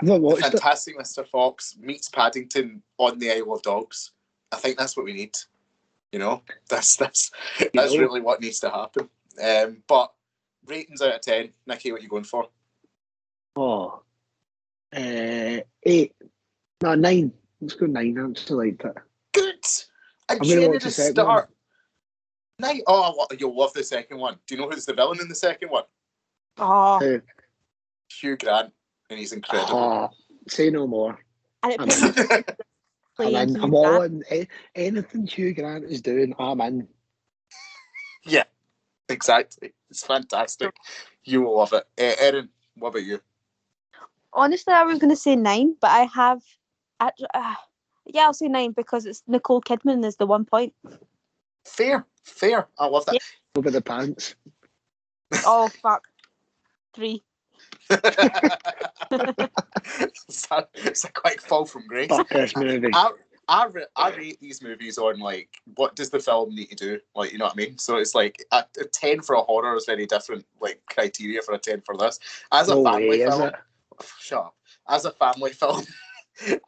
[0.00, 0.50] I've not watched it.
[0.52, 1.26] Fantastic Mr.
[1.26, 4.12] Fox meets Paddington on the Isle of Dogs.
[4.52, 5.36] I think that's what we need.
[6.12, 7.30] You know, that's that's
[7.74, 8.00] that's know.
[8.00, 9.08] really what needs to happen.
[9.42, 10.12] Um, but
[10.66, 12.48] ratings out of ten, Nikki, what are you going for?
[13.56, 14.00] Oh,
[14.96, 16.14] uh, eight.
[16.82, 17.32] No, nine.
[17.60, 18.18] Let's go nine.
[18.18, 18.96] I actually liked it.
[19.32, 19.54] Good.
[20.28, 21.50] I'm And gonna Jenny watch the second start.
[22.58, 22.82] Night.
[22.86, 24.38] Oh, what- you'll love the second one.
[24.46, 25.84] Do you know who's the villain in the second one?
[26.58, 27.20] Oh, Who?
[28.10, 28.72] Hugh Grant,
[29.10, 29.78] and he's incredible.
[29.78, 30.10] Oh,
[30.48, 31.18] say no more.
[31.62, 32.44] and it I'm in.
[33.18, 33.62] I'm, in.
[33.62, 34.24] I'm all in.
[34.74, 36.88] Anything Hugh Grant is doing, I'm in.
[38.24, 38.44] yeah,
[39.08, 39.72] exactly.
[39.90, 40.74] It's fantastic.
[41.24, 41.84] You will love it.
[42.00, 43.20] Uh, Erin, what about you?
[44.32, 46.40] Honestly, I was going to say nine, but I have.
[47.00, 47.54] act- Uh,
[48.06, 50.72] yeah, I'll say nine because it's Nicole Kidman is the one point.
[51.64, 52.68] Fair, fair.
[52.78, 53.20] I love that.
[53.56, 54.36] Over the pants.
[55.44, 56.08] Oh fuck,
[56.94, 57.22] three.
[60.28, 62.08] It's, a, it's a quick fall from grace.
[62.08, 62.90] Fuck this movie.
[62.92, 63.10] I,
[63.48, 67.00] I, ra- I rate these movies on like what does the film need to do?
[67.16, 67.78] Like you know what I mean?
[67.78, 71.54] So it's like a, a 10 for a horror is very different like criteria for
[71.54, 72.20] a 10 for this.
[72.52, 73.50] As a No family way, film
[74.20, 74.56] shut up.
[74.88, 75.84] As a family film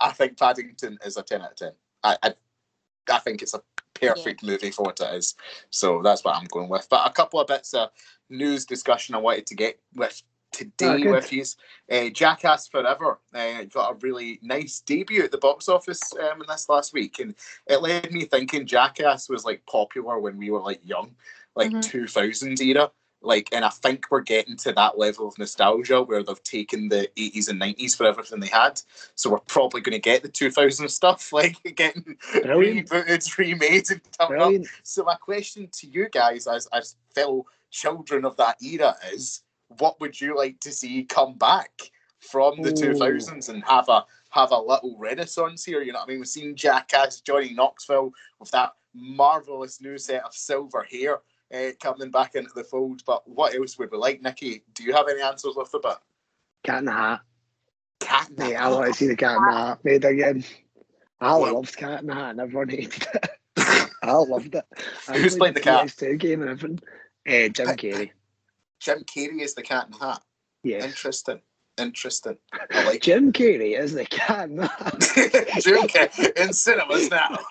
[0.00, 2.34] I think Paddington is a 10 out of 10 I, I,
[3.10, 3.62] I think it's a
[3.94, 5.34] perfect movie for what it is.
[5.70, 6.88] So that's what I'm going with.
[6.90, 7.90] But a couple of bits of
[8.28, 11.44] news discussion I wanted to get with today Oh, with you
[11.90, 16.46] uh, Jackass Forever uh, got a really nice debut at the box office um, in
[16.48, 17.34] this last week, and
[17.66, 21.14] it led me thinking Jackass was like popular when we were like young,
[21.56, 21.82] like Mhm.
[21.82, 22.90] 2000s era.
[23.24, 27.08] Like, and I think we're getting to that level of nostalgia where they've taken the
[27.16, 28.82] 80s and 90s for everything they had.
[29.14, 32.88] So we're probably going to get the 2000 stuff, like getting Brilliant.
[32.88, 34.52] rebooted, remade, and coming up.
[34.82, 39.42] So my question to you guys, as as fellow children of that era, is
[39.78, 41.70] what would you like to see come back
[42.20, 42.74] from the Ooh.
[42.74, 45.82] two thousands and have a have a little renaissance here?
[45.82, 46.18] You know what I mean?
[46.20, 51.20] We've seen Jackass, Johnny Knoxville with that marvelous new set of silver hair
[51.54, 53.02] uh, coming back into the fold.
[53.06, 54.64] But what else would we like, Nikki?
[54.74, 55.98] Do you have any answers off the bat?
[56.64, 57.20] Cat in the Hat.
[58.00, 60.44] Cat in the Mate, I want to see the Cat in the Hat made again.
[61.20, 63.30] I Well- loved Cat in the Hat and everyone hated it.
[64.02, 64.64] I loved it.
[65.08, 65.86] I Who's played playing the cat?
[65.86, 66.80] PS2 game and everything.
[67.28, 68.10] Uh, Jim Carrey.
[68.82, 70.22] Jim Carrey is the Cat in the Hat.
[70.64, 70.84] Yeah.
[70.84, 71.40] Interesting.
[71.78, 72.36] Interesting.
[72.52, 73.02] I like it.
[73.02, 75.00] Jim Carrey is the cat in the hat.
[75.62, 77.38] Jim Carrey in cinemas now.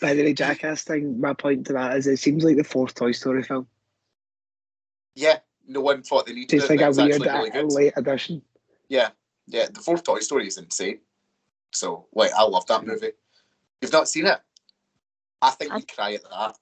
[0.00, 2.94] By the way, Jackass thing, my point to that is it seems like the fourth
[2.94, 3.66] Toy Story film.
[5.14, 6.70] yeah, no one thought they needed It's it.
[6.70, 7.72] like a it's weird actually really good.
[7.72, 8.42] late addition.
[8.88, 9.10] Yeah,
[9.46, 9.66] yeah.
[9.72, 10.98] The fourth Toy Story is insane.
[11.72, 12.86] So, like, I love that mm.
[12.88, 13.12] movie.
[13.80, 14.40] You've not seen it?
[15.40, 16.56] I think you cry at that.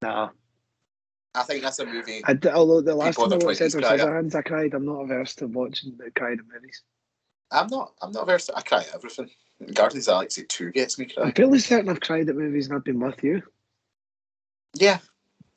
[0.00, 0.30] No.
[1.34, 2.22] I think that's a movie.
[2.24, 4.74] I d although the last time I in watched 20s Edward Scissorhands, I cried.
[4.74, 6.82] I'm not averse to watching the crying in movies.
[7.50, 7.92] I'm not.
[8.02, 8.40] I'm not very.
[8.54, 9.30] I cry at everything.
[9.74, 11.28] Guardians of the Galaxy Two gets me crying.
[11.28, 11.48] I'm crying.
[11.48, 13.42] fairly certain I've cried at movies and I've been with you.
[14.74, 14.98] Yeah,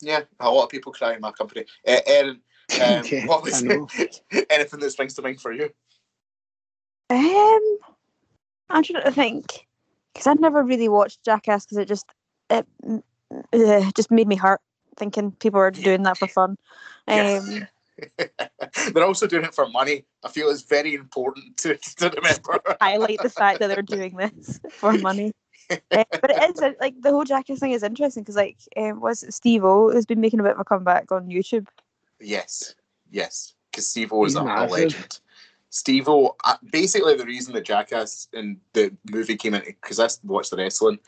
[0.01, 0.21] yeah.
[0.39, 1.65] A lot of people cry in my company.
[1.85, 2.41] Uh, Erin,
[2.81, 3.67] um, Yeah, what was I
[4.49, 5.69] anything that springs to mind for you?
[7.09, 7.77] Um,
[8.69, 9.67] I'm trying to think
[10.13, 12.05] because I'd never really watched Jackass because it just
[12.49, 12.65] it
[13.53, 14.61] uh, just made me hurt
[14.97, 16.57] thinking people are doing that for fun.
[17.07, 17.41] Yeah.
[17.41, 17.67] Um,
[18.93, 20.05] They're also doing it for money.
[20.23, 22.59] I feel it's very important to, to remember.
[22.81, 25.31] highlight the fact that they're doing this for money.
[25.69, 29.01] Uh, but it is uh, like the whole Jackass thing is interesting because like um,
[29.01, 31.67] was Steve O has been making a bit of a comeback on YouTube.
[32.19, 32.75] Yes,
[33.09, 35.19] yes, because Steve O is He's a, a legend.
[35.71, 40.07] Steve O, uh, basically the reason that Jackass and the movie came into because I
[40.23, 40.99] watched the wrestling,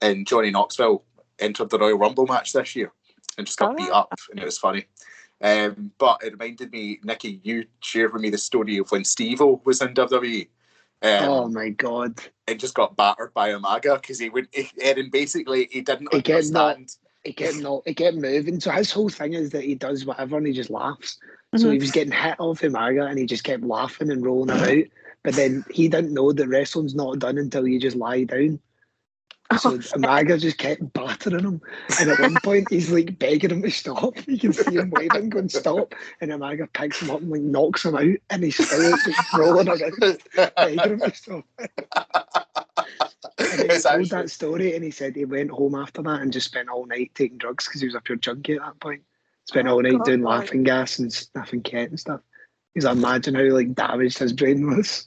[0.00, 1.04] and Johnny Knoxville
[1.38, 2.92] entered the Royal Rumble match this year
[3.38, 3.76] and just got Oh.
[3.76, 4.86] beat up, and it was funny.
[5.42, 9.40] Um, but it reminded me, Nikki, you shared with me the story of when Steve
[9.42, 10.48] O was in WWE.
[11.02, 12.18] Um, oh my god.
[12.48, 16.22] and just got battered by Umaga because he would, he, and basically he didn't He
[16.22, 16.96] get understand.
[17.22, 18.60] He kept not he kept moving.
[18.60, 21.18] So his whole thing is that he does whatever and he just laughs.
[21.56, 21.72] So Mhm.
[21.72, 24.84] he was getting hit off Umaga and he just kept laughing and rolling about.
[25.22, 28.58] But then he didn't know that wrestling's not done until you just lie down.
[29.60, 31.60] So Umaga just kept battering him.
[32.00, 34.14] And at one point, he's like begging him to stop.
[34.26, 35.94] You can see him waving, going, stop.
[36.20, 38.16] And Umaga picks him up and like knocks him out.
[38.30, 40.18] And he's still like, rolling around,
[40.56, 41.44] begging him to stop.
[43.38, 46.22] And he It's told actually- that story and he said he went home after that
[46.22, 48.80] and just spent all night taking drugs because he was a pure junkie at that
[48.80, 49.02] point.
[49.46, 50.04] Spent Oh, all night God.
[50.06, 52.20] doing laughing gas and sniffing cat and stuff.
[52.74, 55.06] He's like, imagine how like damaged his brain was.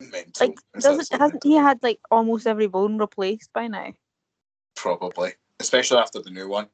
[0.00, 0.46] Mental.
[0.48, 3.92] Like, doesn't hasn't he had like almost every bone replaced by now?
[4.76, 6.68] probably, especially after the new one.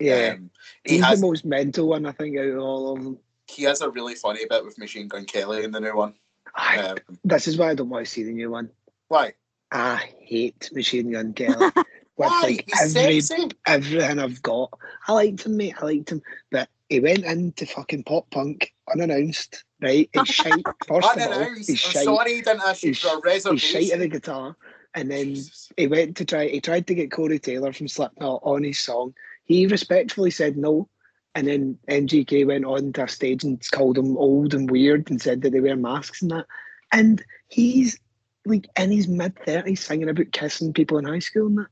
[0.00, 0.34] Yeah.
[0.36, 0.50] Um,
[0.84, 3.18] he He's has the most mental one, I think, out of all of them.
[3.46, 6.14] he has a really funny bit with Machine Gun Kelly in the new one.
[6.54, 8.70] Aye, Um, this is why I don't want to see the new one.
[9.08, 9.34] why?
[9.70, 11.70] I hate Machine Gun Kelly.
[12.18, 12.40] With Why?
[12.42, 13.48] like He's every sexy.
[13.66, 14.70] everything I've got.
[15.08, 15.74] I liked him, mate.
[15.80, 16.20] I liked him.
[16.50, 20.08] But he went into fucking pop punk unannounced, right?
[20.12, 20.66] He's shite.
[20.86, 21.68] First of all, Unannounced.
[21.68, 22.04] he's I'm shite.
[22.04, 23.52] sorry, he didn't ask you for a reservation.
[23.52, 23.94] He's shite reservation.
[23.94, 24.56] at the guitar.
[24.94, 25.72] And then Jesus.
[25.76, 29.14] he went to try he tried to get Corey Taylor from Slipknot on his song.
[29.44, 30.88] He respectfully said no.
[31.34, 35.20] And then MGK went on to a stage and called him old and weird and
[35.20, 36.46] said that they wear masks and that.
[36.92, 37.98] And he's
[38.44, 41.68] like in his mid thirties singing about kissing people in high school and that.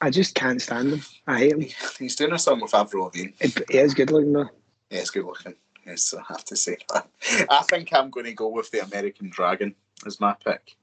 [0.00, 1.02] I just can't stand him.
[1.28, 1.60] I hate him.
[2.00, 3.30] He's doing a song with Avril Lavigne.
[3.40, 4.50] He, he is good looking though.
[4.90, 5.54] Yeah, it's good looking.
[5.86, 7.08] Yes, I have to say that.
[7.50, 9.74] I think I'm going to go with the American Dragon
[10.06, 10.76] as my pick.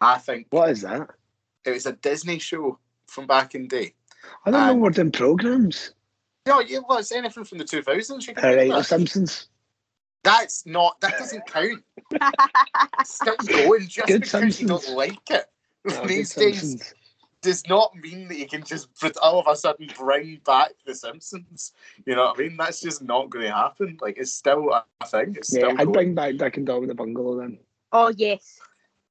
[0.00, 1.10] I think What is that?
[1.64, 3.94] it was a Disney show from back in the day.
[4.44, 5.92] I don't know Um, we're doing programs.
[6.46, 8.26] No, yeah, well, it's anything from the 2000s.
[8.26, 8.82] You can All The.
[8.82, 9.48] Simpsons.
[10.24, 11.82] That's not, that doesn't count.
[12.10, 15.46] It's still going just Good because you don't like it.
[15.88, 16.94] Oh, good These days Simpsons.
[17.42, 18.88] Does not mean that you can just
[19.20, 21.72] all of a sudden bring back The Simpsons.
[22.06, 22.56] You know what I mean?
[22.56, 23.98] That's just not going to happen.
[24.00, 25.34] Like, it's still a thing.
[25.36, 25.92] It's Yeah, still I'd going.
[25.92, 27.58] bring back Dick and Dom in the Bungalow then.
[27.92, 28.60] Oh yes,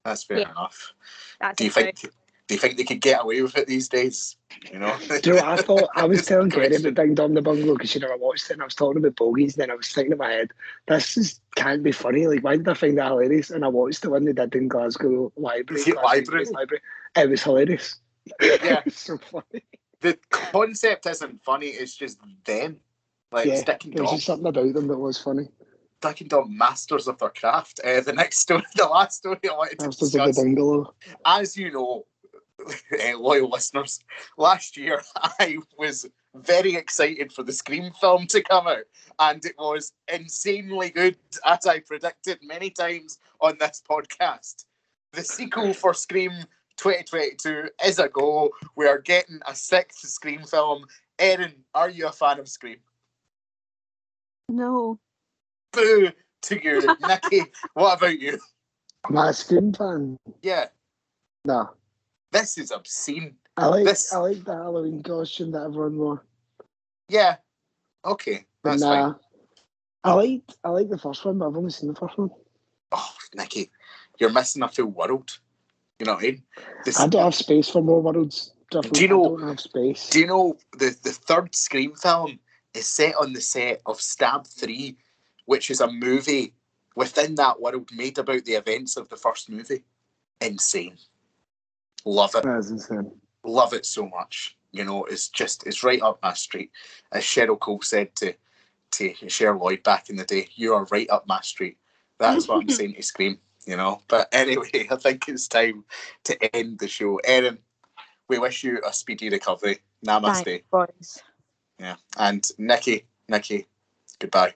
[0.06, 0.52] That's fair Yeah.
[0.52, 0.94] enough.
[1.40, 1.74] that's Do you it.
[1.74, 2.02] think?
[2.48, 4.36] Do you think they could get away with it these days?
[4.72, 4.98] You know.
[5.08, 5.90] Do you know what I thought?
[5.96, 6.88] I was telling Kerry Question.
[6.88, 9.16] about Ding Dong the Bungalow because she never watched it, and I was talking about
[9.16, 10.52] bogies, and then I was thinking in my head,
[10.88, 12.28] this just can't be funny.
[12.28, 13.52] Like, why did I find that hilarious?
[13.52, 15.84] And I watched the one they did in Glasgow Library.
[15.84, 16.46] Glasgow library.
[16.46, 16.82] Library.
[17.16, 18.00] It was hilarious.
[18.42, 18.82] Yeah.
[18.90, 19.64] so funny.
[20.02, 21.68] the concept isn't funny.
[21.68, 22.78] It's just them.
[23.32, 25.48] Like Yeah, Dick and There was something about them that was funny.
[26.02, 27.80] Dick and Dom, masters of their craft.
[27.84, 30.44] Uh, the next story, the last story I wanted to Masters of the discuss.
[30.44, 30.94] Bungalow.
[31.26, 32.06] as you know,
[32.68, 34.00] uh, loyal listeners,
[34.38, 35.02] last year
[35.40, 36.06] I was
[36.36, 38.86] very excited for the Scream film to come out,
[39.20, 44.66] and it was insanely good, as I predicted many times on this podcast.
[45.14, 46.32] The sequel for Scream
[46.92, 48.50] 2022 is a go.
[48.76, 50.86] We are getting a sixth Scream film.
[51.20, 52.78] Erin, are you a fan of Scream?
[54.50, 55.00] No.
[55.72, 56.10] Boo
[56.44, 57.44] to you, Nikki.
[57.76, 58.40] What about you?
[59.08, 60.18] Am I a Scream fan?
[60.42, 60.66] Yeah,
[61.46, 61.70] No.
[62.32, 63.36] this is obscene.
[63.58, 66.26] I like This- I like the Halloween costume that everyone wore.
[67.10, 67.36] Yeah,
[68.06, 69.00] okay, But that's fine.
[69.10, 69.16] nah.
[70.04, 72.32] I like I like the first one, but I've only seen the first one.
[72.92, 73.70] Oh, Nikki,
[74.20, 75.38] you're missing a full world.
[76.02, 76.44] You know what I mean?
[76.84, 78.54] This, I don't have space for more worlds.
[78.74, 78.90] Jeff.
[78.90, 80.10] Do you know- I don't have space.
[80.10, 82.40] do you know the, the third Scream film
[82.74, 84.98] is set on the set of Stab 3,
[85.46, 86.56] which is a movie
[86.96, 89.84] within that world made about the events of the first movie?
[90.42, 90.98] Insane.
[92.04, 92.46] Love it.
[92.46, 93.12] That's insane.
[93.44, 94.58] Love it so much.
[94.72, 96.72] You know, it's just, it's right up my street.
[97.12, 98.34] As Cheryl Cole said to,
[98.94, 101.78] to Cher Lloyd back in the day, you are right up my street.
[102.18, 104.02] That's what I'm saying to Scream, you know.
[104.08, 105.86] But anyway, I think it's time
[106.26, 107.18] to end the show.
[107.24, 107.58] Erin,
[108.28, 109.80] we wish you a speedy recovery.
[110.06, 110.46] Namaste.
[110.46, 111.24] Thanks, boys.
[111.80, 111.96] Yeah.
[112.18, 113.68] And Nikki, Nikki,
[114.20, 114.54] goodbye.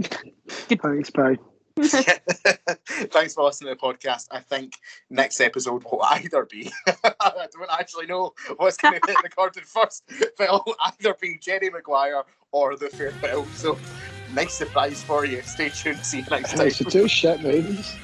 [0.48, 1.36] Thanks, bye.
[1.78, 4.28] Thanks for listening to the podcast.
[4.30, 4.74] I think
[5.10, 10.04] next episode will either be I don't actually know what's going to get recorded first,
[10.38, 13.44] but it'll either be Jerry Maguire or the farewell.
[13.54, 13.76] So
[14.32, 15.42] nice surprise for you.
[15.42, 16.04] Stay tuned.
[16.04, 16.58] See you next time.
[16.58, 17.96] Thanks for two shit movies.